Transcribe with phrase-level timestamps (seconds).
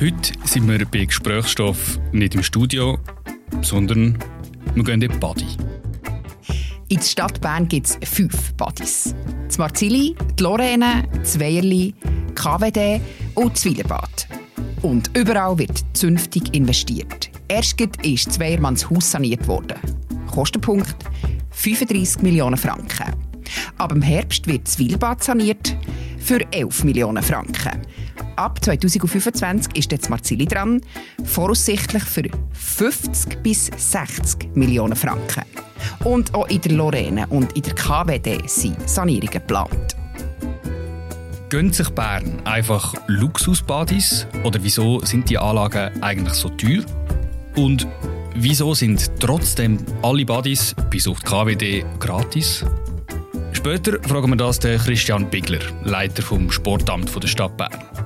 [0.00, 2.98] Heute sind wir bei Gesprächsstoff nicht im Studio,
[3.60, 4.16] sondern
[4.74, 5.44] wir gehen in die Body.
[6.88, 9.14] In der Stadt Bern gibt es fünf Badis.
[9.46, 11.94] Das Marzili, die Lorraine, das Weierli,
[12.34, 12.98] KWD
[13.34, 14.26] und das Wielerbad.
[14.80, 17.30] Und überall wird zünftig investiert.
[17.48, 19.76] Erst ist das Weiermanns Haus saniert worden.
[20.30, 20.96] Kostenpunkt
[21.50, 23.14] 35 Millionen Franken.
[23.76, 25.76] Ab dem Herbst wird das Wielerbad saniert
[26.16, 27.82] für 11 Millionen Franken.
[28.36, 30.80] Ab 2025 ist jetzt Marzili dran,
[31.24, 35.44] voraussichtlich für 50 bis 60 Millionen Franken.
[36.04, 39.96] Und auch in der Lorraine und in der KWD sind Sanierungen geplant.
[41.50, 46.84] Gönnt sich Bern einfach Luxusbadis oder wieso sind die Anlagen eigentlich so teuer?
[47.56, 47.88] Und
[48.34, 52.64] wieso sind trotzdem alle Badis bis auf die KWD gratis?
[53.52, 57.99] Später fragen wir das den Christian Bigler, Leiter vom Sportamt der Stadt Bern.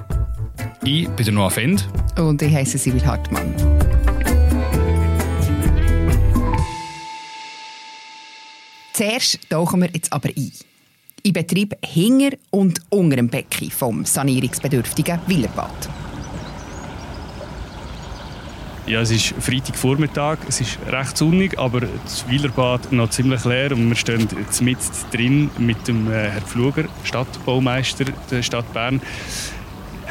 [0.86, 1.88] Ich bin der Noah Fend.
[2.18, 3.54] Und ich heiße Sibyl Hartmann.
[8.92, 10.52] Zuerst tauchen wir jetzt aber ein.
[11.22, 15.88] In Betrieb hinter und unter dem Becken vom sanierungsbedürftigen Willerbad.
[18.86, 23.88] Ja, es ist Freitagvormittag, es ist recht sonnig, aber das Wielerbad noch ziemlich leer und
[23.88, 24.28] wir stehen
[24.60, 24.78] mit
[25.10, 29.00] drin mit dem äh, Herrn Pfluger, Stadtbaumeister der Stadt Bern.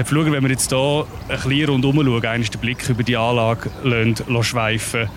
[0.04, 3.70] Pfluger, wenn wir jetzt hier ein bisschen rundherum schauen, einen den Blick über die Anlage
[4.42, 5.10] schweifen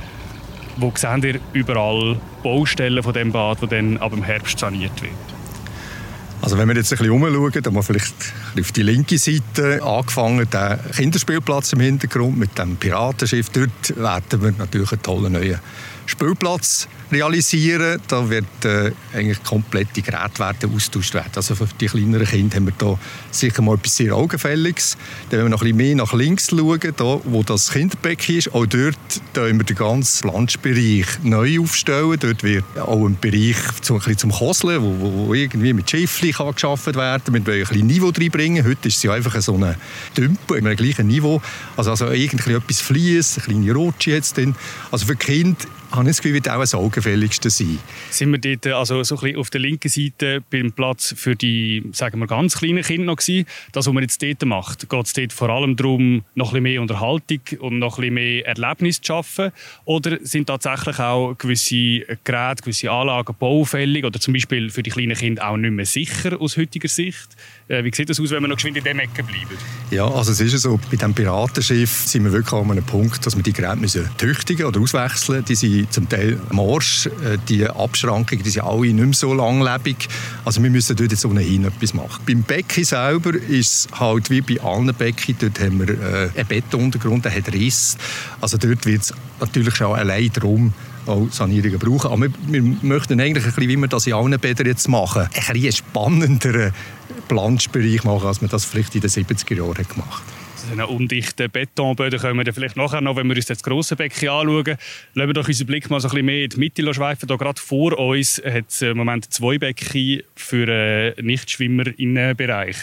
[0.77, 5.13] wo sehen ihr überall Baustellen von dem Bad, die dann ab dem Herbst saniert wird?
[6.43, 8.15] Also wenn wir jetzt ein bisschen umschauen, dann wir vielleicht
[8.59, 13.49] auf die linke Seite angefangen, der Kinderspielplatz im Hintergrund mit dem Piratenschiff.
[13.51, 15.59] Dort werden wir natürlich einen tollen neuen
[16.07, 18.01] Spielplatz realisieren.
[18.09, 21.31] Da wird äh, eigentlich komplett die werden austauscht werden.
[21.35, 22.99] Also für die kleineren Kinder haben wir da
[23.31, 24.97] sicher mal etwas sehr Augenfälliges.
[25.31, 28.55] Dann, wenn wir noch ein bisschen mehr nach links schauen, da, wo das Kinderbecken ist,
[28.55, 28.97] auch dort
[29.35, 32.17] wir den ganzen Landbereich neu aufstellen.
[32.19, 36.95] Dort wird auch ein Bereich zum, ein zum Koseln, wo, wo, irgendwie mit Schiffli geschaffen
[36.95, 37.35] werden kann.
[37.35, 38.65] Wir wollen ein bisschen Niveau reinbringen.
[38.65, 39.77] Heute ist es ja einfach so ein
[40.15, 41.41] Tümpel, im gleichen Niveau.
[41.77, 44.55] Also, also irgendwie etwas Fließ, eine kleine Rutsche jetzt drin.
[44.91, 45.57] Also für Kinder
[45.93, 47.79] habe ich das Gefühl, wird auch das Augenfälligste sein.
[48.11, 51.85] Sind wir dort also so ein bisschen auf der linken Seite beim Platz für die
[51.93, 53.47] sagen wir, ganz kleinen Kinder noch gewesen?
[53.73, 56.63] Das, was man jetzt dort macht, geht es dort vor allem darum, noch ein bisschen
[56.63, 59.53] mehr Unterhaltung und noch ein bisschen mehr Erlebnis zu schaffen?
[59.85, 65.17] Oder sind tatsächlich auch gewisse Geräte, gewisse Anlagen baufällig oder zum Beispiel für die kleinen
[65.17, 67.29] Kinder auch nicht mehr sicher aus heutiger Sicht?
[67.69, 69.57] Äh, wie sieht das aus, wenn wir noch geschwind in dieser Ecke bleiben?
[69.91, 73.37] Ja, also es ist so, bei diesem Piratenschiff sind wir wirklich an einem Punkt, dass
[73.37, 75.45] wir die Geräte müssen tüchtigen oder auswechseln.
[75.45, 80.09] Die sind zum Teil morsch, äh, die Abschrankungen, die sind alle nicht mehr so langlebig.
[80.45, 82.23] Also wir müssen dort jetzt ohnehin etwas machen.
[82.27, 86.49] Beim Becken selber ist es halt wie bei allen Becken, dort haben wir äh, einen
[86.49, 87.97] Betonuntergrund, der hat Riss.
[88.41, 90.73] Also dort wird es natürlich schon allein darum,
[91.07, 92.11] auch Sanierungen brauchen.
[92.11, 95.53] Aber wir, möchten eigentlich ein bisschen, wie wir das in allen Bädern jetzt machen, ein
[95.53, 96.73] bisschen spannenderen
[97.29, 100.36] Planschbereich machen, als wir das vielleicht in den 70er Jahren gemacht haben
[100.71, 104.77] einen undichten Betonböden können wir vielleicht nachher noch, wenn wir uns das grosse Becken anschauen,
[105.15, 107.29] lassen wir doch unseren Blick mal so ein bisschen mehr in die Mitte schweifen.
[107.29, 112.77] Hier gerade vor uns hat es im Moment zwei Becken für äh, Nichtschwimmerinnenbereich.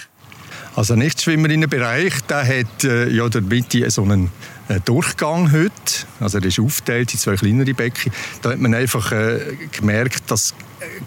[0.75, 4.31] Also ein Nichtschwimmerinnenbereich, der hat äh, ja der Mitte so einen
[4.69, 5.71] äh, Durchgang heute.
[6.19, 8.11] Also er ist aufgeteilt in zwei kleinere Becken.
[8.41, 9.39] Da hat man einfach äh,
[9.71, 10.55] gemerkt, dass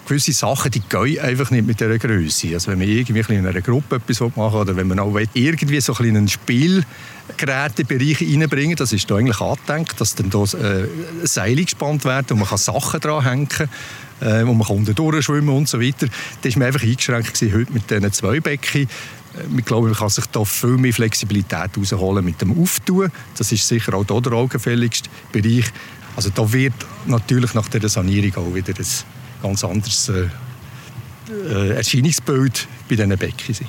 [0.06, 2.54] gewisse Sachen, die gehen einfach nicht mit dieser Größe.
[2.54, 5.94] Also wenn man irgendwie in einer Gruppe etwas machen oder wenn man auch irgendwie so
[5.96, 10.86] einen Spielgerätebereich reinbringen das ist da eigentlich angedenkt, dass dann da äh,
[11.24, 13.48] Seile gespannt werden und man kann Sachen dran hängen
[14.20, 16.06] äh, wo man unten durchschwimmen und so weiter.
[16.42, 18.82] Da war man einfach eingeschränkt heute mit diesen zwei Becken.
[18.82, 18.88] Äh,
[19.58, 23.10] ich glaube, man kann sich da viel mehr Flexibilität herausholen mit dem Auftun.
[23.36, 25.66] Das ist sicher auch hier der augenfälligste Bereich.
[26.14, 26.74] Also da wird
[27.06, 28.86] natürlich nach der Sanierung auch wieder ein
[29.42, 30.28] ganz anderes äh,
[31.30, 33.68] äh, Erscheinungsbild bei diesen Becken sein.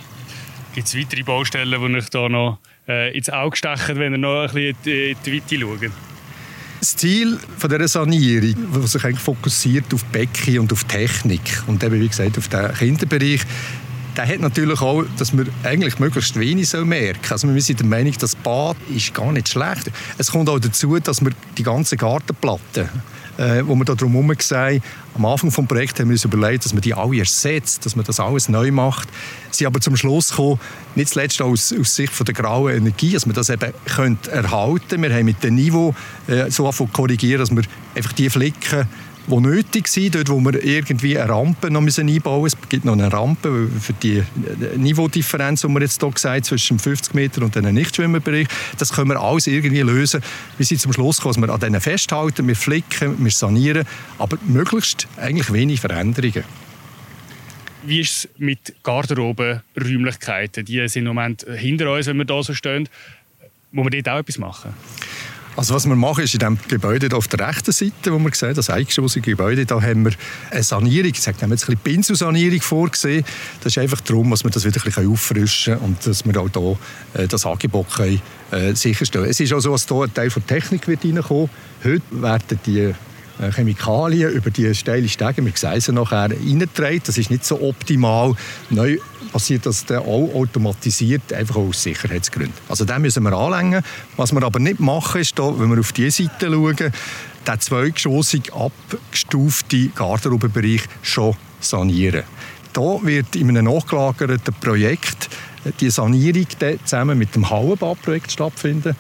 [0.74, 4.54] Gibt es weitere Baustellen, die euch da noch äh, ins Auge stechen, wenn ihr noch
[4.54, 5.92] ein bisschen in die Weite schaut?
[6.80, 11.84] Das Ziel von dieser Sanierung, das sich eigentlich fokussiert auf Becken und auf Technik und
[11.84, 13.42] eben, wie gesagt, auf den Kinderbereich,
[14.16, 17.32] der hat natürlich auch, dass wir eigentlich möglichst wenig merken sollen.
[17.32, 19.92] Also wir sind der Meinung, das Bad ist gar nicht schlecht.
[20.18, 22.90] Es kommt auch dazu, dass wir die ganze Gartenplatte
[23.38, 24.82] äh, wo wir da drumherum sehen,
[25.16, 28.06] am Anfang des Projekts haben wir uns überlegt, dass man die alle ersetzt, dass man
[28.06, 29.10] das alles neu macht.
[29.52, 30.60] Sie aber zum Schluss gekommen,
[30.96, 35.02] nicht zuletzt aus, aus Sicht von der grauen Energie, dass man das eben könnte erhalten
[35.02, 35.96] Wir haben mit dem Niveau
[36.28, 37.64] äh, so korrigieren, dass wir
[37.96, 38.88] einfach die Flicken
[39.28, 42.60] die nötig sind, dort wo wir irgendwie eine Rampe noch müssen einbauen müssen.
[42.62, 44.24] Es gibt noch eine Rampe für die
[44.78, 48.48] Niveaudifferenz, die wir jetzt hier gesagt zwischen 50 Meter und einem Nichtschwimmerbereich.
[48.78, 50.22] Das können wir alles irgendwie lösen.
[50.58, 53.86] Wir sind zum Schluss gekommen, dass wir an denen festhalten, wir flicken, wir sanieren,
[54.18, 56.44] aber möglichst eigentlich wenig Veränderungen.
[57.84, 60.66] Wie ist es mit Garderobenräumlichkeiten?
[60.66, 62.90] Die sind im Moment hinter uns, wenn wir hier so stehen.
[63.72, 64.74] Muss man dort auch etwas machen?
[65.58, 68.54] Also was wir machen, ist in dem Gebäude auf der rechten Seite, wo wir sehen,
[68.54, 70.12] das eingeschossige Gebäude, da haben wir
[70.52, 73.26] eine Sanierung, ich sage, haben jetzt ein bisschen Pinselsanierung vorgesehen.
[73.64, 76.40] Das ist einfach darum, dass wir das wieder ein bisschen auffrischen können und dass wir
[76.40, 76.78] auch
[77.16, 78.22] hier äh, das Angebot können,
[78.52, 81.50] äh, sicherstellen Es ist auch so, dass hier ein Teil der Technik wird reinkommen.
[81.84, 82.94] Heute werden die
[83.56, 87.02] Chemikalien über die steile Stege, sehen sie nachher, reingetragen.
[87.06, 88.34] Das ist nicht so optimal.
[88.70, 88.98] Neu
[89.32, 92.56] passiert das dann auch automatisiert, einfach aus Sicherheitsgründen.
[92.70, 93.84] Also den müssen wir anlängen.
[94.16, 96.76] Was wir aber nicht machen, ist, da, wenn wir auf diese Seite schauen,
[97.48, 102.24] den zweigeschossig abgestuften Garderobenbereich schon sanieren.
[102.74, 105.30] Da wird in einem nachgelagerten Projekt
[105.80, 106.46] die Sanierung
[106.84, 108.96] zusammen mit dem Hallenbadprojekt stattfinden.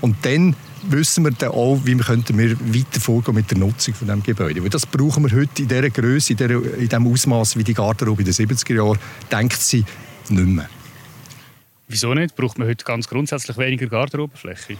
[0.00, 3.94] Und dann wissen wir dann auch, wie wir, könnten wir weiter vorgehen mit der Nutzung
[3.94, 4.62] von dem Gebäude.
[4.62, 7.74] Weil das brauchen wir heute in dieser Größe, in, dieser, in dem Ausmaß wie die
[7.74, 8.98] Garderobe in den 70er Jahren,
[9.30, 9.84] denkt sie
[10.28, 10.68] nicht mehr.
[11.88, 12.36] Wieso nicht?
[12.36, 14.78] Braucht man heute ganz grundsätzlich weniger Garderobenfläche?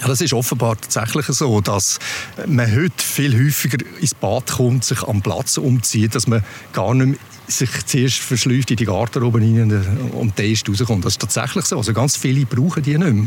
[0.00, 1.98] Ja, das ist offenbar tatsächlich so, dass
[2.46, 6.42] man heute viel häufiger ins Bad kommt, sich am Platz umzieht, dass man
[6.72, 9.60] gar nicht mehr sich zuerst verschläft in die Garderobe rein
[10.12, 11.04] und dann erst rauskommt.
[11.04, 11.76] Das ist tatsächlich so.
[11.76, 13.26] Also ganz viele brauchen die nicht mehr.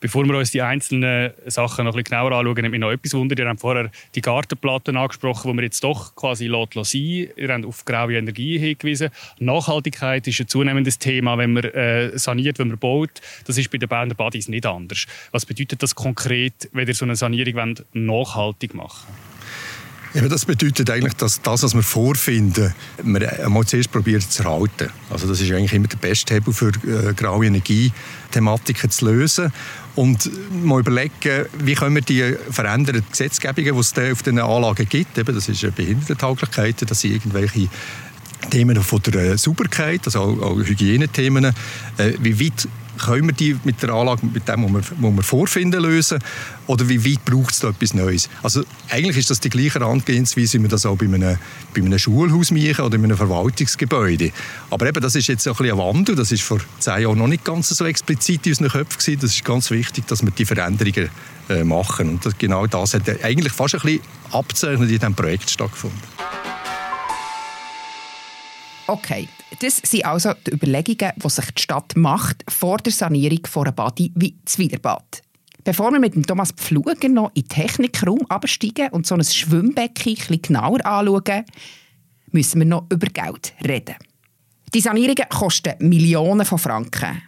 [0.00, 3.14] Bevor wir uns die einzelnen Sachen noch ein bisschen genauer anschauen, nimmt mich noch etwas
[3.14, 3.36] Wunder.
[3.36, 7.00] Ihr habt vorher die Gartenplatten angesprochen, die wir jetzt doch quasi sein
[7.36, 9.10] Ihr habt auf graue Energie hingewiesen.
[9.40, 13.10] Nachhaltigkeit ist ein zunehmendes Thema, wenn man äh, saniert, wenn man baut.
[13.46, 15.06] Das ist bei den Berner Badis nicht anders.
[15.32, 19.28] Was bedeutet das konkret, wenn ihr so eine Sanierung nachhaltig machen wollt?
[20.14, 24.88] Ja, das bedeutet eigentlich, dass das, was wir vorfinden, wir einmal zuerst probieren zu erhalten.
[25.10, 29.52] Also das ist eigentlich immer der beste Hebel für äh, graue Energie-Thematiken zu lösen.
[29.98, 30.30] Und
[30.64, 35.34] mal überlegen, wie können wir die veränderten Gesetzgebungen, die es auf diesen Anlagen gibt, eben,
[35.34, 37.68] das ist Behindertentauglichkeit, das sind irgendwelche
[38.48, 42.68] Themen von der Sauberkeit, also auch, auch Hygienethemen, äh, wie weit
[42.98, 46.18] können wir die mit der Anlage, mit dem, was wir, was wir vorfinden, lösen?
[46.66, 48.28] Oder wie weit braucht es da etwas Neues?
[48.42, 51.38] Also eigentlich ist das die gleiche Herangehensweise, wie wir das auch bei einem,
[51.74, 54.32] bei einem Schulhaus machen oder in einem Verwaltungsgebäude.
[54.70, 56.14] Aber eben, das ist jetzt ein bisschen ein Wandel.
[56.14, 59.20] Das ist vor zehn Jahren noch nicht ganz so explizit in unseren Köpfen gewesen.
[59.20, 61.08] Das ist ganz wichtig, dass wir die Veränderungen
[61.48, 62.08] äh, machen.
[62.10, 64.00] Und das, genau das hat eigentlich fast ein bisschen
[64.32, 65.98] abzeichnet in diesem Projekt stattgefunden.
[68.86, 69.28] Okay,
[69.60, 73.72] das sind also die Überlegungen, die sich die Stadt macht vor der Sanierung von einer
[73.72, 75.22] Badi wie Zwilerbad.
[75.64, 80.16] Bevor wir mit dem Thomas Pfluger noch in den Technikraum absteigen und so ein Schwimmbecken
[80.30, 81.44] ein genauer anschauen,
[82.30, 83.96] müssen wir noch über Geld reden.
[84.74, 87.22] Die Sanierungen kosten Millionen von Franken.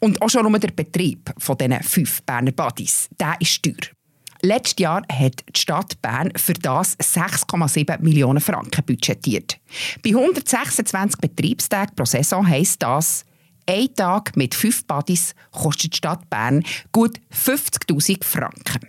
[0.00, 3.97] Und auch schon nur der Betrieb von diesen fünf Berner Badis, der ist teuer.
[4.42, 9.58] Letztes Jahr hat die Stadt Bern für das 6,7 Millionen Franken budgetiert.
[10.02, 13.24] Bei 126 Betriebstagen pro Saison heisst das,
[13.66, 18.88] ein Tag mit fünf Buddies kostet die Stadt Bern gut 50.000 Franken.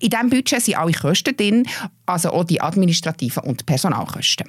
[0.00, 1.66] In diesem Budget sind alle Kosten drin,
[2.04, 4.48] also auch die administrativen und Personalkosten.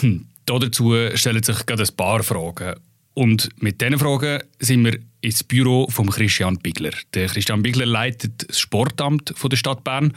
[0.00, 0.26] Hm.
[0.46, 2.74] Dazu stellen sich gerade ein paar Fragen.
[3.14, 6.92] Und mit diesen Fragen sind wir ins Büro von Christian Bigler.
[7.14, 10.12] Der Christian Bigler leitet das Sportamt der Stadt Bern.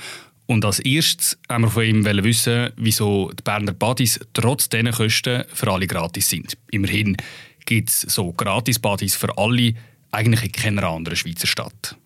[0.45, 5.43] Und als erstes haben wir von ihm wissen, wieso die Berner Badis trotz diesen Kosten
[5.53, 6.57] für alle gratis sind.
[6.71, 7.17] Immerhin
[7.65, 9.73] gibt es so Gratis-Badis für alle
[10.11, 11.97] eigentlich in keiner anderen Schweizer Stadt.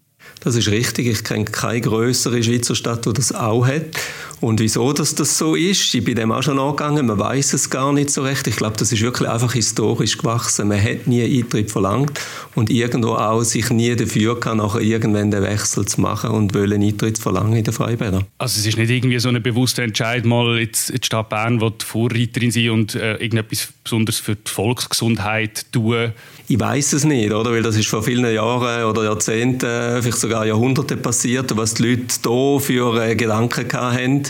[0.44, 1.06] Das ist richtig.
[1.06, 3.96] Ich kenne keine größere Schweizer Stadt, die das auch hat.
[4.42, 7.70] Und wieso dass das so ist, ich bin dem auch schon angegangen, man weiß es
[7.70, 8.48] gar nicht so recht.
[8.48, 10.68] Ich glaube, das ist wirklich einfach historisch gewachsen.
[10.68, 12.20] Man hat nie Eintritt verlangt
[12.56, 16.82] und irgendwo auch sich nie dafür kann, nachher irgendwann den Wechsel zu machen und wollen
[16.82, 18.26] Eintritt verlangen in den Freibädern.
[18.40, 21.74] Also es ist nicht irgendwie so eine bewusste Entscheidung, mal jetzt die Stadt Bern will
[21.78, 26.14] Vorreiterin sein und äh, irgendetwas besonders für die Volksgesundheit tun?
[26.48, 27.52] Ich weiß es nicht, oder?
[27.52, 32.06] Weil das ist vor vielen Jahren oder Jahrzehnten, vielleicht sogar Jahrhunderten passiert, was die Leute
[32.24, 34.24] hier für äh, Gedanken hatten.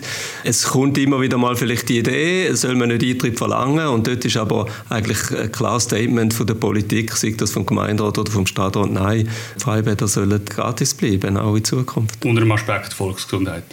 [0.43, 4.25] Es kommt immer wieder mal vielleicht die Idee, soll man nicht Eintritt verlangen und dort
[4.25, 8.45] ist aber eigentlich ein klares Statement von der Politik, sei das vom Gemeinderat oder vom
[8.45, 12.23] Stadtrat, nein, Freibäder sollen gratis bleiben, auch in Zukunft.
[12.25, 13.63] Unter dem Aspekt Volksgesundheit.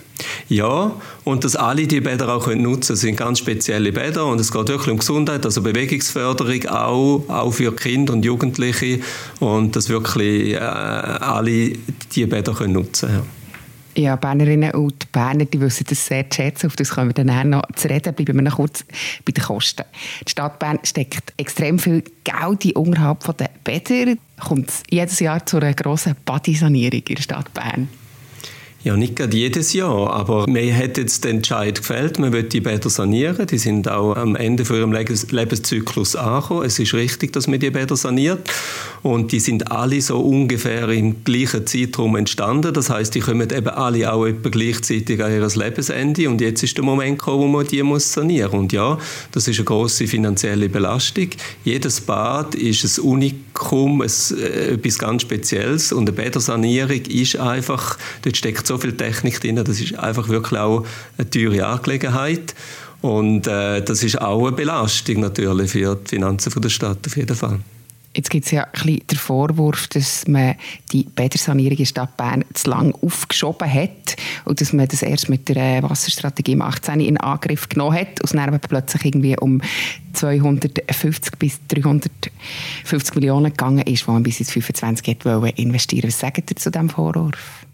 [0.49, 0.93] Ja,
[1.25, 2.97] und dass alle die Bäder auch nutzen können.
[2.97, 7.75] Sind ganz spezielle Bäder und es geht wirklich um Gesundheit, also Bewegungsförderung auch, auch für
[7.75, 9.01] Kinder und Jugendliche
[9.41, 11.73] und dass wirklich äh, alle
[12.13, 13.19] die Bäder können nutzen können.
[13.19, 13.39] Ja.
[13.99, 16.69] Ja, Bernerinnen und Berner, die wissen das sehr zu schätzen.
[16.69, 18.15] Auf das können wir dann noch zu reden.
[18.15, 18.85] Bleiben wir noch kurz
[19.25, 19.83] bei den Kosten.
[20.25, 24.15] Die Stadt Bern steckt extrem viel Geld in unterhalb der Bäder.
[24.39, 27.89] Kommt es jedes Jahr zu einer grossen Badisanierung in der Stadt Bern?
[28.85, 32.61] Ja, nicht gerade jedes Jahr, aber mir hat jetzt den Entscheid gefällt, man will die
[32.61, 33.45] Bäder sanieren.
[33.49, 36.65] Die sind auch am Ende von ihrem Lebenszyklus angekommen.
[36.65, 38.49] Es ist richtig, dass man die Bäder saniert.
[39.03, 42.73] Und die sind alle so ungefähr im gleichen Zeitraum entstanden.
[42.73, 46.29] Das heißt, die kommen eben alle auch etwa gleichzeitig an ihr Lebensende.
[46.29, 48.61] Und jetzt ist der Moment gekommen, wo man die muss sanieren muss.
[48.61, 48.97] Und ja,
[49.33, 51.31] das ist eine große finanzielle Belastung.
[51.65, 55.91] Jedes Bad ist ein Unikum, äh, etwas ganz Spezielles.
[55.93, 60.61] Und eine Bädersanierung ist einfach, dort steckt so viel Technik drin, das ist einfach wirklich
[60.61, 62.55] auch eine teure Angelegenheit.
[63.01, 67.37] Und äh, das ist auch eine Belastung natürlich für die Finanzen der Stadt auf jeden
[67.37, 67.61] Fall.
[68.17, 70.57] Jetzt gibt es ja ein den Vorwurf, dass man
[70.91, 75.29] die Bädersanierung in der Stadt Bern zu lange aufgeschoben hat und dass man das erst
[75.29, 79.61] mit der Wasserstrategie im 18 in Angriff genommen hat und dann plötzlich irgendwie um
[80.15, 86.09] 250 bis 350 Millionen gegangen ist, die man bis ins 25 wollte investieren.
[86.09, 87.68] Was sagt ihr zu diesem Vorwurf?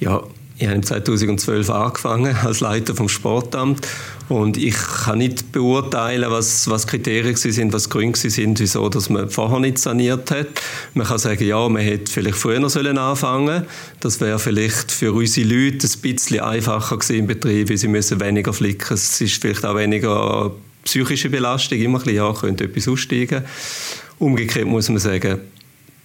[0.00, 0.22] Ja,
[0.58, 3.86] ich habe 2012 angefangen als Leiter vom Sportamt
[4.28, 9.30] und ich kann nicht beurteilen, was, was Kriterien sind, was Gründe sind, wieso dass man
[9.30, 10.48] vorher nicht saniert hat.
[10.92, 13.64] Man kann sagen, ja, man hätte vielleicht früher sollen anfangen.
[14.00, 18.20] Das wäre vielleicht für unsere Leute ein bisschen einfacher gewesen im Betrieb, weil sie müssen
[18.20, 18.94] weniger flicken.
[18.94, 20.52] Es ist vielleicht auch weniger
[20.84, 23.44] psychische Belastung, immer ein bisschen, ja, könnte etwas aussteigen.
[24.18, 25.40] Umgekehrt muss man sagen,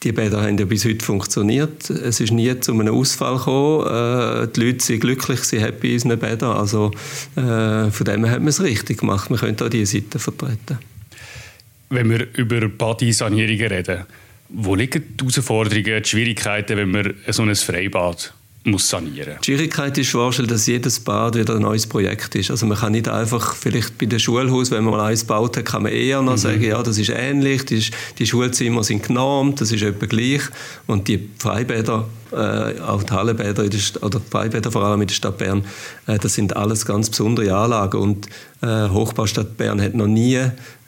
[0.06, 1.90] die Bäder haben ja bis heute funktioniert.
[1.90, 3.88] Es ist nie zu einem Ausfall gekommen.
[3.88, 6.56] Äh, die Leute sind glücklich, sie happy in unseren Bädern.
[6.56, 6.92] Also
[7.36, 9.30] äh, von dem hat man es richtig gemacht.
[9.32, 10.78] Man könnte auch diese Seite vertreten.
[11.90, 14.04] Wenn wir über Badisanierungen reden,
[14.50, 18.34] wo liegen die Herausforderungen, die Schwierigkeiten, wenn man so ein Freibad
[18.66, 19.36] muss sanieren.
[19.42, 22.50] Die Schwierigkeit ist vorstellen, dass jedes Bad wieder ein neues Projekt ist.
[22.50, 25.66] Also man kann nicht einfach, vielleicht bei dem Schulhaus, wenn man mal eins gebaut hat,
[25.66, 26.38] kann man eher noch mhm.
[26.38, 27.86] sagen, ja, das ist ähnlich, die,
[28.18, 30.42] die Schulzimmer sind genormt, das ist etwa gleich.
[30.88, 35.16] Und die Freibäder, äh, auch die Hallenbäder der oder die Freibäder vor allem in der
[35.16, 35.64] Stadt Bern,
[36.08, 37.98] äh, das sind alles ganz besondere Anlagen.
[37.98, 38.28] Und
[38.62, 40.40] äh, Hochbaustadt Bern hat noch nie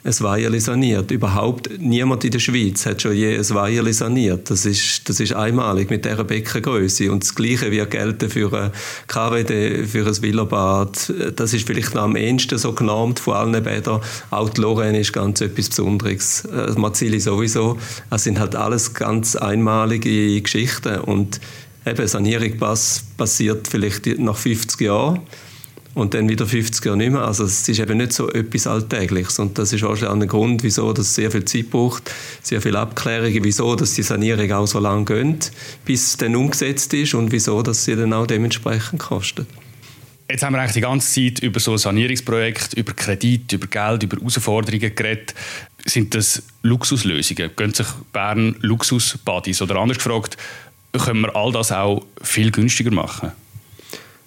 [0.08, 1.10] ein Weierli saniert.
[1.10, 4.50] Überhaupt niemand in der Schweiz hat schon je ein Weierli saniert.
[4.50, 7.12] Das ist, das ist einmalig mit dieser Beckengröße.
[7.12, 8.72] Und das Gleiche wird gelten für ein
[9.06, 11.12] KWD, für ein Villabad.
[11.36, 14.00] Das ist vielleicht noch am ehesten so genormt von allen Bädern.
[14.30, 16.44] Auch die Lorraine ist ganz etwas Besonderes.
[16.46, 17.78] Äh, Marzili sowieso.
[18.10, 21.00] Das sind halt alles ganz einmalige Geschichten.
[21.00, 21.40] Und
[21.86, 22.52] eben, Sanierung
[23.16, 25.20] passiert vielleicht nach 50 Jahren
[25.94, 27.22] und dann wieder 50 Jahre nicht mehr.
[27.22, 30.92] Also es ist eben nicht so etwas Alltägliches und das ist auch ein Grund, wieso
[30.92, 32.10] das sehr viel Zeit braucht,
[32.42, 35.50] sehr viele Abklärungen, wieso dass die Sanierung auch so lange geht,
[35.84, 39.46] bis es dann umgesetzt ist und wieso dass sie dann auch dementsprechend kostet.
[40.30, 44.18] Jetzt haben wir eigentlich die ganze Zeit über so Sanierungsprojekte, über Kredit, über Geld, über
[44.18, 45.34] Herausforderungen geredet.
[45.86, 47.50] Sind das Luxuslösungen?
[47.56, 49.62] Gehen sich Bern Luxusbadis?
[49.62, 50.36] Oder anders gefragt,
[50.92, 53.32] können wir all das auch viel günstiger machen?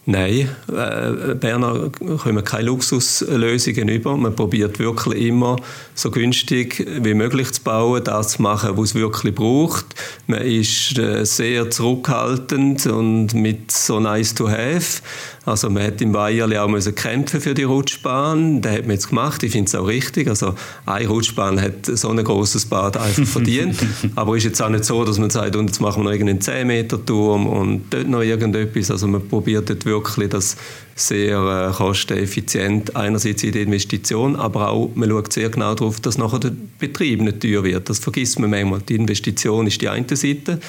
[0.07, 4.17] Nein, äh, Berner kommen keine Luxuslösungen über.
[4.17, 5.57] Man probiert wirklich immer
[5.93, 9.85] so günstig wie möglich zu bauen, das zu machen, was es wirklich braucht.
[10.25, 15.03] Man ist äh, sehr zurückhaltend und mit so nice to have.
[15.43, 18.61] Also man hat im Weierli auch müssen kämpfen für die Rutschbahn.
[18.61, 19.41] Das hat man jetzt gemacht.
[19.41, 20.27] Ich finde es auch richtig.
[20.27, 20.53] Also
[20.85, 23.75] eine Rutschbahn hat so ein großes Bad einfach verdient.
[24.15, 26.11] Aber es ist jetzt auch nicht so, dass man sagt, und jetzt machen wir noch
[26.11, 28.91] irgendeinen 10 Meter Turm und dort noch irgendetwas.
[28.91, 30.57] Also man probiert dort wirklich das
[30.93, 36.19] sehr äh, kosteneffizient einerseits in der Investition, aber auch man schaut sehr genau darauf, dass
[36.19, 37.89] nachher der Betrieb nicht teuer wird.
[37.89, 38.81] Das vergisst man manchmal.
[38.81, 40.59] Die Investition ist die eine Seite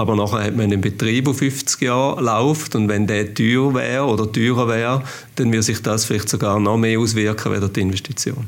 [0.00, 4.06] aber nachher hat man einen Betrieb, der 50 Jahre läuft und wenn der teuer wäre
[4.06, 5.04] oder teurer wäre,
[5.36, 8.46] dann würde sich das vielleicht sogar noch mehr auswirken als die Investition.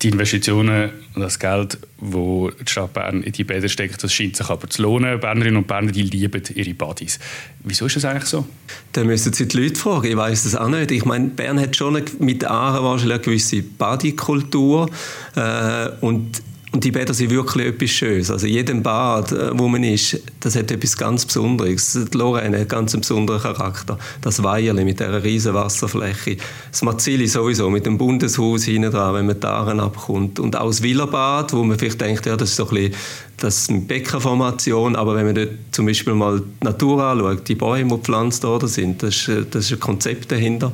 [0.00, 4.36] Die Investitionen und das Geld, das die Stadt Bern in die Bäder steckt, das scheint
[4.36, 5.20] sich aber zu lohnen.
[5.20, 7.18] Bernerinnen und Berner die lieben ihre Buddies.
[7.62, 8.46] Wieso ist das eigentlich so?
[8.92, 10.06] Da müssen Sie die Leute fragen.
[10.06, 10.92] Ich weiß das auch nicht.
[10.92, 14.88] Ich meine, Bern hat schon mit Aachen wahrscheinlich eine gewisse Bodykultur.
[15.36, 16.40] Äh, und
[16.72, 18.30] und die Bäder sind wirklich etwas Schönes.
[18.30, 21.98] Also jedem Bad, äh, wo man ist, das hat etwas ganz Besonderes.
[22.12, 23.98] Die Lorraine hat ganz einen besonderen Charakter.
[24.20, 26.36] Das Weierli mit dieser riesen Wasserfläche.
[26.70, 30.38] Das Marzili sowieso mit dem Bundeshaus hinten dran, wenn man Aaren abkommt.
[30.38, 32.94] Und auch das Villabad, wo man vielleicht denkt, ja, das ist so ein bisschen
[33.40, 37.54] das ist eine Beckenformation, aber wenn man dort zum Beispiel mal die Natur anschaut, die
[37.54, 40.72] Bäume, die gepflanzt worden sind, das ist, das ist ein Konzept dahinter,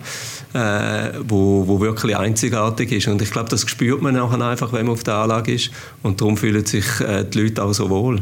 [0.52, 3.06] äh, wo, wo wirklich einzigartig ist.
[3.08, 5.70] Und ich glaube, das spürt man auch einfach, wenn man auf der Anlage ist.
[6.02, 8.20] Und darum fühlen sich äh, die Leute auch so wohl.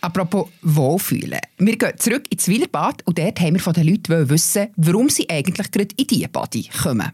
[0.00, 1.40] Apropos Wohlfühlen.
[1.58, 5.28] Wir gehen zurück ins Willerbad und dort haben wir von den Leuten wissen, warum sie
[5.28, 7.12] eigentlich gerade in diese Body kommen.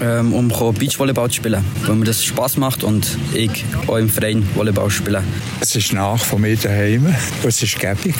[0.00, 4.46] Ähm, um Beachvolleyball zu spielen, weil mir das Spass macht und ich auch im Verein
[4.54, 5.22] Volleyball spiele.
[5.60, 8.16] Es ist nach von mir daheim und es ist gäbig.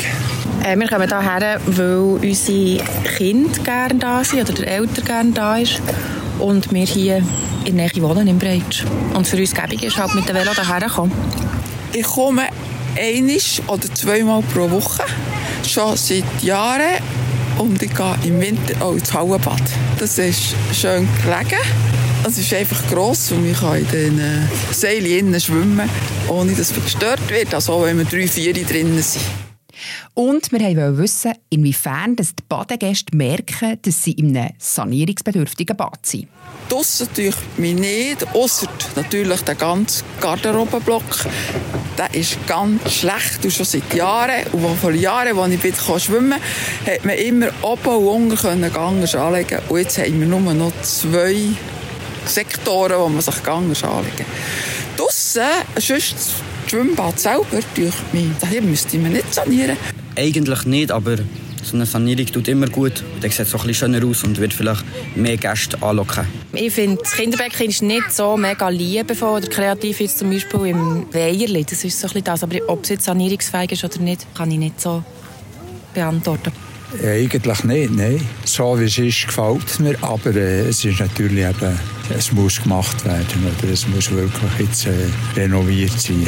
[0.64, 2.85] Äh, wir kommen hierher, weil unsere
[3.16, 5.83] Kinder gerne da sind oder der Eltern gerne da ist
[6.38, 7.23] und wir hier
[7.64, 8.85] in der Nähe wohnen, im Breitsch.
[9.12, 11.12] Und für uns gäbig ist halt mit dem Velo hierher kommen.
[11.92, 12.44] Ich komme
[12.97, 15.02] einmal oder zweimal pro Woche,
[15.66, 17.00] schon seit Jahren.
[17.58, 19.62] Und ich gehe im Winter auch ins Hallenbad.
[19.99, 21.62] Das ist schön gelegen.
[22.26, 25.88] Es ist einfach gross und man kann in den Seilen schwimmen,
[26.28, 27.54] ohne dass man gestört wird.
[27.54, 29.44] Also auch wenn wir drei, vier drinnen sind.
[30.14, 36.29] Und wir wollten wissen, inwiefern die Badegäste merken, dass sie in einem sanierungsbedürftigen Bad sind.
[36.69, 41.26] Draussen natürlich mich nicht, außer natürlich der ganze Garderobenblock.
[41.99, 44.47] Der ist ganz schlecht und schon seit Jahren.
[44.53, 46.41] Und vor Jahren, als ich bitte schwimmen
[46.85, 50.73] konnte, hat man immer oben und unten Gangers anlegen Und jetzt haben wir nur noch
[50.83, 51.37] zwei
[52.26, 54.26] Sektoren, wo man sich Gangers anlegen kann.
[54.97, 55.43] Draussen,
[55.79, 56.17] sonst
[56.64, 59.76] das Schwimmbad selber, durch mich, hier müsste man nicht sanieren.
[60.16, 61.16] Eigentlich nicht, aber
[61.62, 63.02] so eine Sanierung tut immer gut.
[63.21, 64.85] Dann sieht es auch ein bisschen schöner aus und wird vielleicht
[65.16, 66.26] mehr Gäste anlocken.
[66.52, 71.06] Ich finde, das Kinderbecken ist nicht so mega liebevoll oder kreativ jetzt zum Beispiel im
[71.12, 71.64] Weierli.
[71.64, 72.42] Das ist so ein bisschen das.
[72.42, 75.02] Aber ob es jetzt sanierungsfähig ist oder nicht, kann ich nicht so
[75.94, 76.52] beantworten.
[77.03, 78.21] Eigentlich nicht, nein.
[78.45, 79.97] So wie es ist, gefällt es mir.
[80.03, 81.79] Aber äh, es ist natürlich eben,
[82.17, 83.47] es muss gemacht werden.
[83.59, 86.27] Oder es muss wirklich jetzt äh, renoviert sein.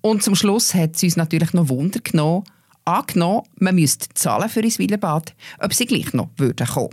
[0.00, 2.44] Und zum Schluss hat es uns natürlich noch Wunder genommen,
[2.84, 6.90] angenommen, man müsste zahlen für ein Wielenbad, ob sie gleich noch würden kommen.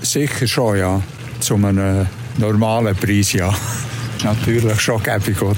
[0.00, 1.02] Sicher schon, ja.
[1.40, 2.06] Zu einem
[2.38, 3.54] normalen Preis, ja.
[4.24, 5.56] Natürlich schon gäbig, oder?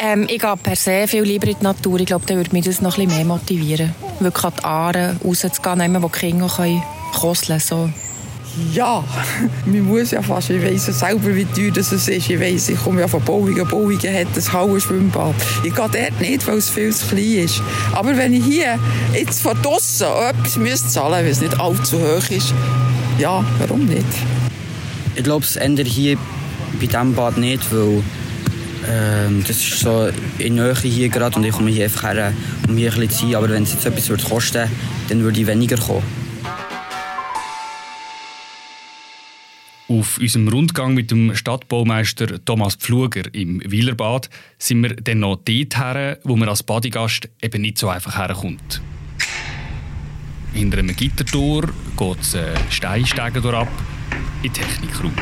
[0.00, 1.98] Ähm, ich gehe per se viel lieber in die Natur.
[2.00, 3.94] Ich glaube, dann würde mich das noch ein bisschen mehr motivieren.
[4.20, 6.48] Wirklich an die Aare rauszugehen, wo die Kinder
[7.18, 7.94] kosten können.
[8.72, 9.04] Ja,
[9.66, 12.08] man muss ja fast, ich weiss ja selber, wie teuer das ist.
[12.08, 13.66] Ich weiss, ich komme ja von Bauungen.
[13.68, 15.34] Bauungen hat ein Hallenschwimmbad.
[15.64, 17.60] Ich gehe dort nicht, weil es viel zu klein ist.
[17.92, 18.78] Aber wenn ich hier
[19.14, 22.54] jetzt von draussen etwas müsste zahlen weil es nicht allzu hoch ist,
[23.18, 24.06] ja, warum nicht?
[25.16, 26.16] Ich glaube, es ändert hier
[26.80, 28.02] bei diesem Bad nicht, weil
[28.88, 32.32] ähm, das ist so in Nähe hier gerade und ich komme hier einfach her,
[32.66, 33.34] um hier ein bisschen zu sein.
[33.36, 34.68] Aber wenn es jetzt etwas würde kosten
[35.08, 36.02] dann würde ich weniger kommen.
[39.90, 45.78] Auf unserem Rundgang mit dem Stadtbaumeister Thomas Pfluger im Wielerbad sind wir dann noch dort
[45.78, 48.82] her, wo man als Badegast eben nicht so einfach herkommt.
[50.52, 53.68] Hinter einem Gittertor geht es äh, Steinsteigen ab
[54.42, 55.14] in den Technikraum.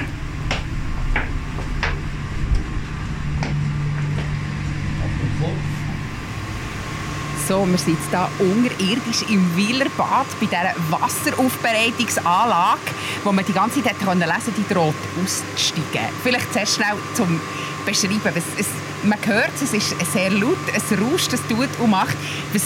[7.47, 12.81] So, wir sind hier unterirdisch im Wielerbad bei dieser Wasseraufbereitungsanlage,
[13.23, 16.09] wo man die ganze Zeit lesen konnte, die droht auszusteigen.
[16.25, 17.41] Vielleicht zuerst schnell zum
[17.85, 18.33] Beschreiben.
[18.35, 18.67] Es, es,
[19.05, 22.17] man hört es, es ist sehr laut, es rauscht, es tut und macht.
[22.53, 22.63] Was,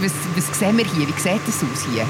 [0.00, 1.06] was, was sehen wir hier?
[1.06, 2.04] Wie sieht das aus hier?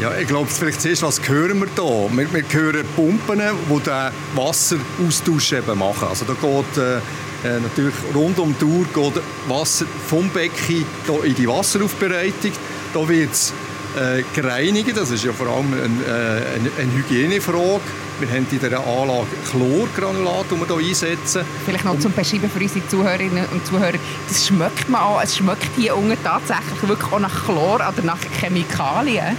[0.00, 2.08] Ja, ich glaube, vielleicht zuerst, was hören wir hier?
[2.10, 6.08] Wir, wir hören Pumpen, die den Wasseraustausch eben machen.
[6.08, 6.98] Also da geht äh,
[7.44, 10.84] äh, natürlich rund um die Uhr geht Wasser vom Becken
[11.24, 12.52] in die Wasseraufbereitung.
[12.94, 13.52] Da wird es
[13.96, 14.96] äh, gereinigt.
[14.96, 17.80] Das ist ja vor allem eine, äh, eine Hygienefrage.
[18.20, 21.42] Wir haben in dieser Anlage Chlorgranulat, das wir hier einsetzen.
[21.66, 23.98] Vielleicht noch zum Beschreiben für unsere Zuhörerinnen und Zuhörer.
[24.28, 25.20] Das schmeckt man auch.
[25.20, 29.36] Es schmeckt hier unten tatsächlich wirklich auch nach Chlor oder nach Chemikalien.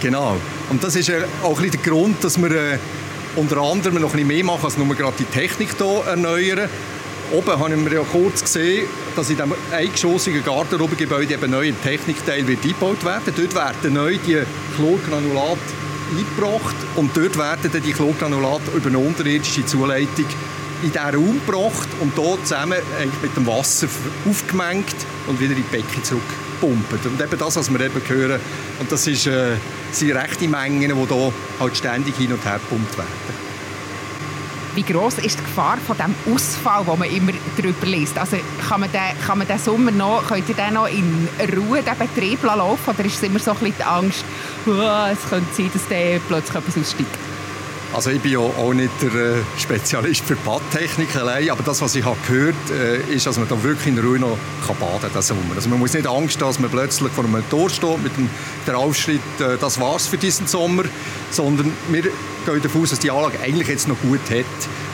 [0.00, 0.36] Genau.
[0.70, 1.10] Und das ist
[1.42, 2.78] auch ein der Grund, dass wir äh,
[3.36, 6.68] unter anderem noch ein bisschen mehr machen, als nur gerade die Technik hier erneuern.
[7.32, 12.62] Oben haben wir ja kurz gesehen, dass in diesem eingeschossigen Garderobengebäude eben neue Technikteile wird
[12.62, 13.32] eingebaut werden.
[13.36, 14.38] Dort werden neu die
[14.76, 15.58] Chlorgranulate
[16.10, 20.26] eingebracht und dort werden dann die Chlorgranulate über eine unterirdische Zuleitung
[20.82, 22.78] in diesen Raum gebracht und hier zusammen
[23.22, 23.88] mit dem Wasser
[24.28, 27.06] aufgemengt und wieder in die Becken zurückgepumpt.
[27.06, 28.40] Und eben das, was wir eben hören,
[28.80, 29.56] und das ist, äh,
[29.92, 33.43] sind rechte Mengen, die hier halt ständig hin und her gepumpt werden.
[34.74, 38.18] Wie groß ist die Gefahr von dem Ausfall, wo man immer darüber liest?
[38.18, 41.82] Also kann man den, kann man den Sommer noch, könnt ihr den noch in Ruhe
[41.82, 44.24] den Betrieb laufen oder ist es immer so ein bisschen die Angst,
[44.66, 47.18] es könnte sein, dass der plötzlich etwas aussteigt?
[47.94, 51.94] Also ich bin ja auch nicht der äh, Spezialist für Badtechnik allein, aber das, was
[51.94, 55.22] ich habe gehört habe, äh, ist, dass man da wirklich in Ruhe noch baden kann
[55.22, 55.54] Sommer.
[55.54, 58.28] Also man muss nicht Angst haben, dass man plötzlich vor einem Tor steht mit dem
[58.74, 60.82] Aufschritt, äh, das war's für diesen Sommer,
[61.30, 62.02] sondern wir
[62.44, 64.44] gehen davon aus, dass die Anlage eigentlich jetzt noch gut hat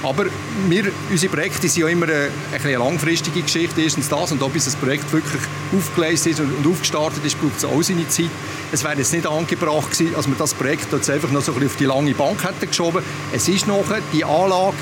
[0.02, 0.26] Aber
[0.68, 3.80] wir, unsere Projekte sind ja immer eine, eine langfristige Geschichte.
[3.80, 5.42] Erstens das und auch bis das Projekt wirklich
[5.76, 8.30] aufgeleistet ist und aufgestartet ist, braucht es auch seine Zeit.
[8.72, 11.58] Es wäre jetzt nicht angebracht gewesen, als wir das Projekt jetzt einfach noch so ein
[11.58, 13.02] bisschen auf die lange Bank hätten geschoben.
[13.32, 14.76] Es ist noch die Anlage,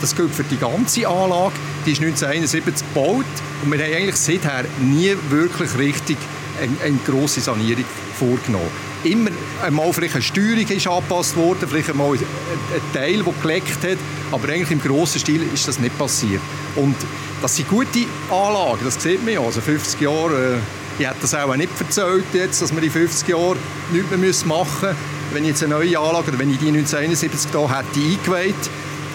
[0.00, 1.54] das gilt für die ganze Anlage,
[1.86, 3.24] die ist 1971 gebaut
[3.62, 6.18] und wir haben eigentlich seither nie wirklich richtig
[6.60, 7.84] eine, eine grosse Sanierung
[8.18, 8.93] vorgenommen.
[9.04, 9.30] Immer
[9.62, 12.20] einmal vielleicht eine Steuerung ist angepasst worden, vielleicht einmal ein
[12.94, 13.98] Teil, der geleckt hat,
[14.32, 16.40] aber eigentlich im grossen Stil ist das nicht passiert.
[16.74, 16.96] Und
[17.42, 19.40] das sind gute Anlagen, das sieht man ja.
[19.40, 20.58] Also 50 Jahre, äh,
[20.98, 23.58] ich hätte das auch nicht erzählt, jetzt, dass wir in 50 Jahren
[23.92, 24.96] nichts mehr machen müssen.
[25.34, 28.54] Wenn ich jetzt eine neue Anlage, oder wenn ich die 1971 da hätte eingeweiht,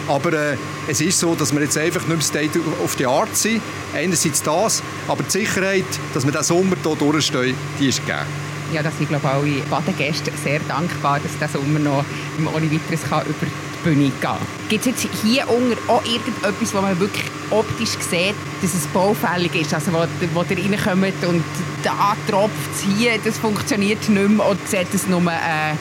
[0.08, 3.36] aber äh, es ist so, dass wir jetzt einfach nicht mehr State of the Art
[3.36, 3.62] sind.
[3.96, 8.49] Einerseits das, aber die Sicherheit, dass wir diesen Sommer hier durchstehen, die ist gegeben.
[8.74, 12.06] Ja, da sind glaube ich alle Badegäste sehr dankbar, dass der Sommer noch
[12.38, 14.38] ohne weiteres über die Bühne gehen kann.
[14.70, 19.56] Gibt es jetzt hier unten auch irgendetwas, wo man wirklich optisch sieht, dass es baufällig
[19.56, 19.74] ist?
[19.74, 21.44] Also wo, wo ihr reinkommt und
[21.84, 25.22] da tropft es hier, das funktioniert nicht mehr oder sieht es nur...
[25.22, 25.76] Äh,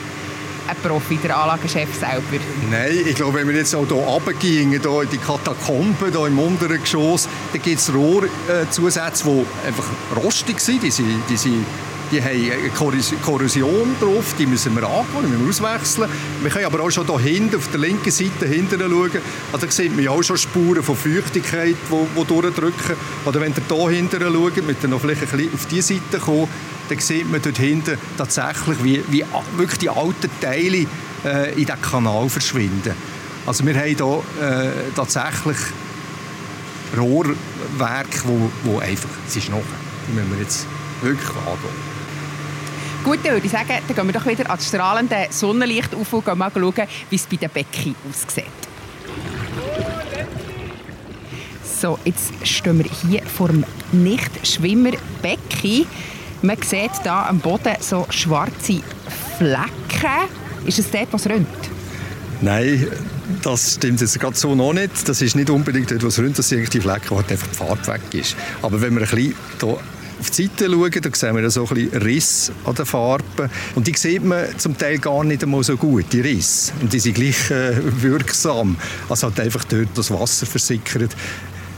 [0.69, 2.43] ein Profi, der Anlagenchef selber?
[2.69, 6.39] Nein, ich glaube, wenn wir jetzt auch hier runtergehen, hier in die Katakomben, hier im
[6.39, 10.83] unteren Geschoss, dann gibt es Rohrzusätze, die einfach rostig sind.
[10.83, 11.65] Die sind, die sind
[12.11, 12.73] die haben
[13.23, 16.09] Korrosion drauf, die müssen wir angehen, die müssen wir auswechseln.
[16.41, 19.21] Wir können aber auch schon hier hinten, auf der linken Seite hinten schauen.
[19.51, 22.95] Also da sieht man ja auch schon Spuren von Feuchtigkeit, die, die durchdrücken.
[23.25, 26.47] Oder wenn ihr hier hinten schaut, mit noch vielleicht ein auf diese Seite kommen,
[26.89, 29.25] dann sieht man dort hinten tatsächlich, wie, wie
[29.57, 30.85] wirklich die alten Teile
[31.25, 32.93] äh, in diesen Kanal verschwinden.
[33.45, 35.57] Also wir haben hier äh, tatsächlich
[36.97, 39.61] Rohrwerke, wo, wo einfach, es ist noch,
[40.07, 40.65] die müssen wir jetzt
[41.01, 41.88] wirklich angehen.
[43.03, 46.37] Gut, dann würde ich sagen, dann gehen wir doch wieder ans strahlende Sonnenlicht auf und
[46.37, 48.45] mal schauen, wie es bei den Becken aussieht.
[51.63, 55.87] So, jetzt stehen wir hier vor dem Nichtschwimmerbecken.
[56.41, 58.81] Man sieht hier am Boden so schwarze
[59.37, 60.27] Flecken.
[60.65, 61.47] Ist es dort, was rinnt?
[62.41, 62.85] Nein,
[63.41, 65.07] das stimmt jetzt gerade so noch nicht.
[65.07, 66.37] Das ist nicht unbedingt dort, was rinnt.
[66.37, 68.35] Das sind die Flecken, wo einfach die Farbe weg ist.
[68.61, 69.35] Aber wenn wir ein bisschen
[70.19, 73.49] auf die Seite schauen, dann sehen wir so ein bisschen Riss an den Farben.
[73.75, 76.73] Und die sieht man zum Teil gar nicht einmal so gut, die Risse.
[76.81, 78.77] Und die sind gleich äh, wirksam.
[79.07, 81.15] Also hat einfach dort das Wasser versickert.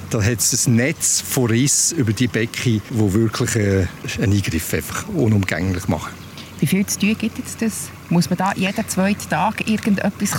[0.10, 3.88] Da hat es ein Netz von Riss über die Becken, wo wirklich äh,
[4.22, 6.21] einen Eingriff einfach unumgänglich machen.
[6.62, 7.90] Wie viel zu tun gibt es das?
[8.10, 10.30] Muss man da jeden zweiten Tag irgendetwas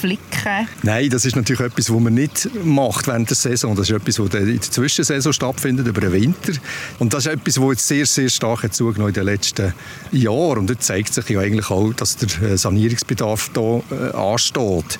[0.00, 0.68] flicken?
[0.84, 3.74] Nein, das ist natürlich etwas, was man nicht macht während der Saison.
[3.74, 6.52] Das ist etwas, was in der Zwischensaison stattfindet, über den Winter.
[7.00, 9.74] Und das ist etwas, was jetzt sehr, sehr stark zugenommen in den letzten
[10.12, 10.58] Jahren.
[10.58, 14.98] Und dort zeigt sich ja eigentlich auch, dass der äh, Sanierungsbedarf hier äh, ansteht.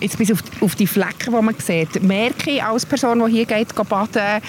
[0.00, 3.44] Jetzt bis auf, auf die Flecken, die man sieht, merke ich als Person, die hier
[3.44, 4.40] geht, baden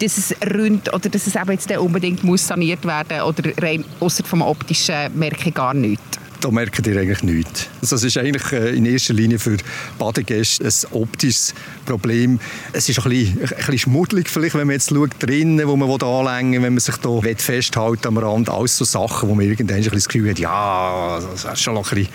[0.00, 4.42] dass es rund oder dass es jetzt unbedingt muss saniert werden oder rein außer vom
[4.42, 6.18] optischen merke ich gar nichts?
[6.44, 7.68] da merken ihr eigentlich nichts.
[7.80, 9.56] Also das ist eigentlich äh, in erster Linie für
[9.98, 11.54] Badegäste ein optisches
[11.86, 12.38] Problem.
[12.74, 16.52] Es ist ein bisschen, ein bisschen schmuddelig, wenn man jetzt schaut, drinnen, wo man anlängen
[16.52, 18.50] will, wenn man sich da festhalten am Rand.
[18.50, 21.82] Alles so Sachen, wo man irgendwann ein das Gefühl hat, ja, das ist schon ein
[21.82, 22.08] bisschen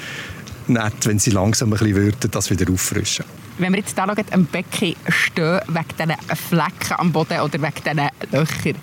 [0.69, 3.25] nett, wenn sie langsam ein bisschen würden, das wieder auffrischen.
[3.57, 8.09] Wenn wir jetzt hier am Becken stehen, wegen diesen Flecken am Boden oder wegen diesen
[8.31, 8.75] Löchern,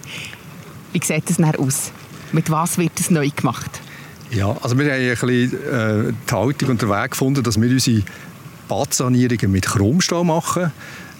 [0.92, 1.92] wie sieht das aus?
[2.32, 3.80] Mit was wird das neu gemacht?
[4.30, 7.70] Ja, also wir haben ein bisschen äh, die Haltung und den Weg gefunden, dass wir
[7.70, 8.02] unsere
[8.68, 10.72] Badsanierungen mit Chromstahl machen.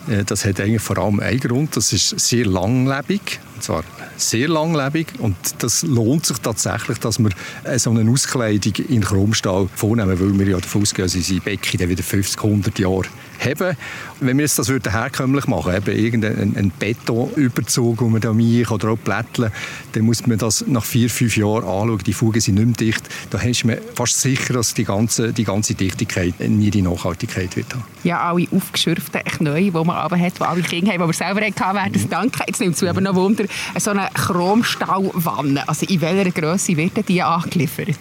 [0.09, 3.85] Äh, das hat eigentlich vor allem einen Grund, das ist sehr langlebig, und zwar
[4.17, 5.09] sehr langlebig.
[5.19, 7.31] Und das lohnt sich tatsächlich, dass wir
[7.79, 11.89] so eine Auskleidung in Chromstahl vornehmen, weil wir ja davon ausgehen, dass unsere Becken dann
[11.89, 13.07] wieder 50, 100 Jahre
[13.41, 13.77] haben.
[14.21, 18.91] Wenn wir jetzt das würden herkömmlich machen, eben irgendeinen Betonüberzug, wo wir da Milch oder
[18.91, 19.53] auch Plätteln,
[19.93, 21.99] dann muss man das nach vier, fünf Jahren anschauen.
[22.07, 23.09] Die Fugen sind nicht mehr dicht.
[23.31, 27.75] Da ist man fast sicher, dass die ganze, die ganze Dichtigkeit nie die Nachhaltigkeit wird
[27.75, 27.85] haben.
[28.05, 31.41] Ja, alle aufgeschürften Knie, die man aber hat, die alle Kinder haben, die wir selber
[31.41, 32.43] hatten, werden es danken.
[32.47, 33.45] Jetzt nimmt es aber noch Wunder,
[33.79, 35.69] so eine Chromstauwanne.
[35.69, 37.97] Also in welcher Größe wird die angeliefert?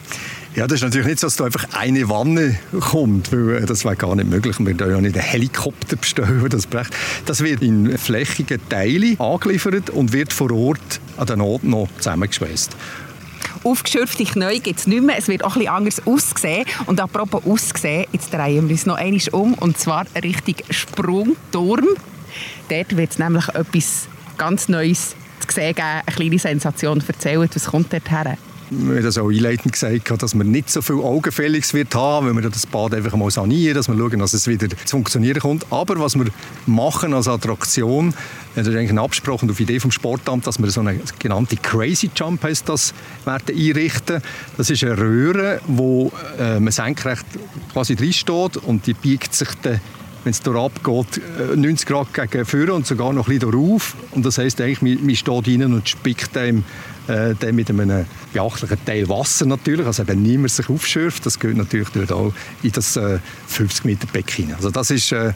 [0.56, 3.84] Ja, das ist natürlich nicht so, dass da einfach eine Wanne kommt, weil äh, das
[3.84, 4.56] wäre gar nicht möglich.
[4.58, 6.96] Wir können ja nicht einen Helikopter bestellen, das brecht.
[7.26, 12.76] Das wird in flächigen Teilen angeliefert und wird vor Ort an der Not noch zusammengeschweißt
[13.66, 15.18] aufgeschürfte Knie gibt es nicht mehr.
[15.18, 16.66] Es wird auch etwas anders aussehen.
[16.86, 19.54] Und apropos aussehen, jetzt drehen wir uns noch einmal um.
[19.56, 21.88] Und zwar richtig Sprungturm.
[22.70, 25.16] Dort wird es nämlich etwas ganz Neues
[25.48, 25.88] zu sehen geben.
[26.06, 27.04] Eine kleine Sensation.
[27.06, 28.38] Erzählt, was kommt dort her?
[28.70, 32.50] Wie das auch einleitend gesagt dass man nicht so viel Augenfälliges wird haben, wenn wir
[32.50, 35.66] das Bad einfach mal sanieren, dass wir schauen, dass es wieder zu funktionieren kommt.
[35.72, 36.26] Aber was wir
[36.66, 38.14] machen als Attraktion,
[38.56, 42.10] das ist eigentlich eine Absprache auf Idee vom Sportamt, dass wir so eine genannte Crazy
[42.16, 42.94] Jump heißt das,
[43.26, 44.22] werden einrichten.
[44.58, 47.26] Das ist eine Röhre, wo äh, man senkrecht
[47.74, 49.82] quasi drin steht und die biegt sich dann
[50.24, 51.22] wenn es hier abgeht,
[51.56, 53.96] 90 äh, Grad gegen vorne und sogar noch ein bisschen rauf.
[54.10, 56.64] Und das heisst eigentlich, man, man steht rein und spickt dem
[57.08, 61.26] äh, mit einem beachtlichen Teil Wasser natürlich, also eben niemand sich aufschürft.
[61.26, 65.34] Das gehört natürlich dort auch in das äh, 50 Meter Becken Also das ist äh,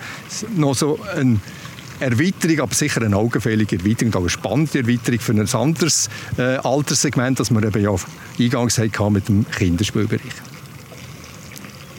[0.55, 1.41] noch so ein
[1.99, 7.39] Erweiterung, aber sicher eine augenfällige Erweiterung, auch eine spannende Erweiterung für ein anderes äh, Alterssegment,
[7.39, 7.95] das wir eben ja
[8.39, 10.21] eingangs hatten mit dem Kinderspielbereich.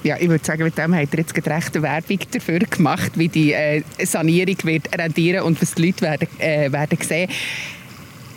[0.02, 3.52] Ja, ich würde sagen, mit dem hat er jetzt recht Werbung dafür gemacht, wie die
[3.52, 7.30] äh, Sanierung wird rendieren und was die Leute werden, äh, werden sehen.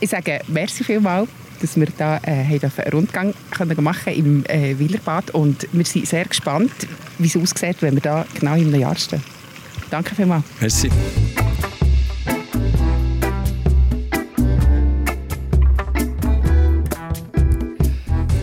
[0.04, 1.30] Ich sage merci vielmals,
[1.62, 2.60] dass wir da äh, einen
[2.92, 6.74] Rundgang können machen im äh, Willerbad und wir sind sehr gespannt,
[7.20, 9.24] wie es aussieht, wenn wir da genau in einem Jahr stehen.
[9.90, 10.44] Danke vielmals.
[10.60, 10.90] Merci.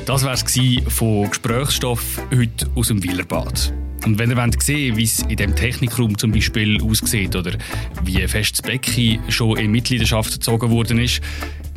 [0.06, 3.74] Das war es von Gesprächsstoff heute aus dem Willerbad.
[4.04, 7.52] Und wenn ihr wollt sehen wie es in dem Technikraum zum Beispiel aussieht oder
[8.04, 11.20] wie fest das Becken schon in Mitgliedschaft gezogen worden ist,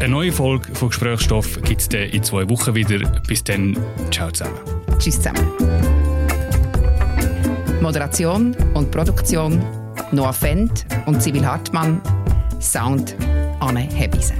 [0.00, 2.98] Eine neue Folge von Gesprächsstoff gibt es in zwei Wochen wieder.
[3.26, 3.78] Bis dann,
[4.10, 4.58] ciao zusammen.
[4.98, 5.50] Tschüss zusammen.
[7.80, 9.64] Moderation und Produktion
[10.12, 12.00] Noah Fendt und Sibyl Hartmann.
[12.60, 13.16] Sound
[13.60, 14.34] Anne Hebise.